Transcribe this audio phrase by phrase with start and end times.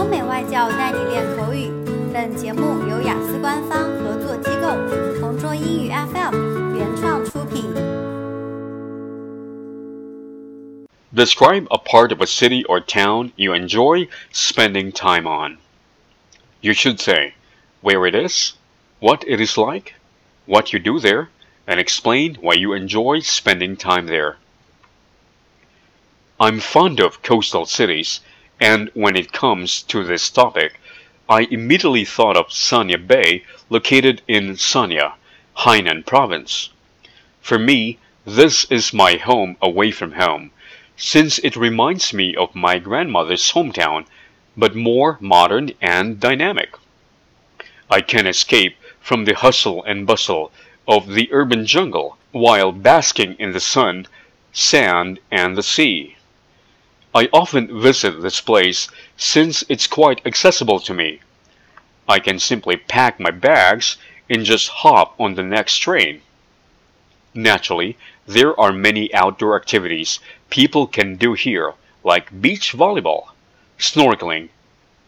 [0.00, 1.70] 欧美外教带你练口语。
[2.12, 7.64] 本节目由雅思官方合作机构同桌英语 FM 原创出品。
[11.14, 15.58] Describe a part of a city or town you enjoy spending time on.
[16.60, 17.34] You should say
[17.82, 18.54] where it is,
[19.00, 19.94] what it is like,
[20.46, 21.28] what you do there,
[21.66, 24.36] and explain why you enjoy spending time there.
[26.38, 28.20] I'm fond of coastal cities,
[28.61, 30.79] and when it comes to this topic,
[31.27, 35.13] I immediately thought of Sanya Bay, located in Sanya,
[35.57, 36.69] Hainan province.
[37.41, 40.51] For me, this is my home away from home,
[40.95, 44.05] since it reminds me of my grandmother's hometown,
[44.55, 46.75] but more modern and dynamic.
[47.89, 50.51] I can escape from the hustle and bustle
[50.87, 54.05] of the urban jungle while basking in the sun,
[54.51, 56.15] sand, and the sea.
[57.13, 61.19] I often visit this place since it's quite accessible to me.
[62.07, 63.97] I can simply pack my bags
[64.29, 66.21] and just hop on the next train.
[67.33, 73.31] Naturally, there are many outdoor activities people can do here, like beach volleyball,
[73.77, 74.47] snorkeling,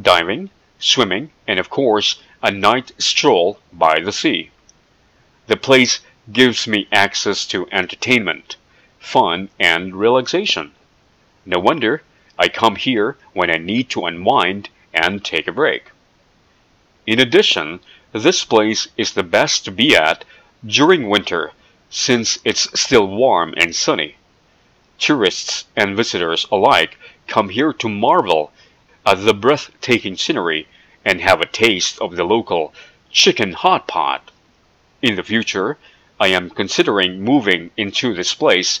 [0.00, 0.48] diving,
[0.78, 4.50] swimming, and of course, a night stroll by the sea.
[5.48, 6.00] The place
[6.32, 8.56] gives me access to entertainment,
[8.98, 10.72] fun, and relaxation.
[11.46, 12.02] No wonder
[12.38, 15.90] I come here when I need to unwind and take a break.
[17.06, 17.80] In addition,
[18.12, 20.24] this place is the best to be at
[20.64, 21.52] during winter
[21.88, 24.16] since it's still warm and sunny.
[24.98, 28.52] Tourists and visitors alike come here to marvel
[29.06, 30.68] at the breathtaking scenery
[31.04, 32.74] and have a taste of the local
[33.10, 34.30] chicken hot pot.
[35.02, 35.78] In the future,
[36.20, 38.80] I am considering moving into this place